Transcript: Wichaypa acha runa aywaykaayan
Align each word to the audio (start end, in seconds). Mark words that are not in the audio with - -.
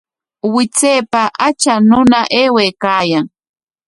Wichaypa 0.53 1.21
acha 1.47 1.73
runa 1.89 2.19
aywaykaayan 2.39 3.25